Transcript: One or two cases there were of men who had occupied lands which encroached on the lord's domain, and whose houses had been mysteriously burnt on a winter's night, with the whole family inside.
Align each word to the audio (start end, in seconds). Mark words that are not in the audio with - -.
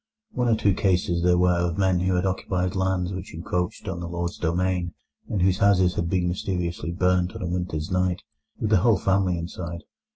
One 0.31 0.47
or 0.47 0.55
two 0.55 0.73
cases 0.73 1.21
there 1.21 1.37
were 1.37 1.59
of 1.59 1.77
men 1.77 1.99
who 1.99 2.15
had 2.15 2.25
occupied 2.25 2.73
lands 2.73 3.13
which 3.13 3.35
encroached 3.35 3.87
on 3.87 3.99
the 3.99 4.09
lord's 4.09 4.39
domain, 4.39 4.95
and 5.29 5.43
whose 5.43 5.59
houses 5.59 5.93
had 5.93 6.09
been 6.09 6.27
mysteriously 6.27 6.89
burnt 6.91 7.35
on 7.35 7.43
a 7.43 7.47
winter's 7.47 7.91
night, 7.91 8.23
with 8.59 8.71
the 8.71 8.77
whole 8.77 8.97
family 8.97 9.37
inside. 9.37 9.83